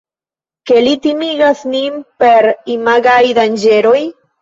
Ke 0.71 0.81
li 0.85 0.93
timigas 1.03 1.63
nin 1.75 2.01
per 2.25 2.51
imagaj 2.79 3.23
danĝeroj? 3.43 3.99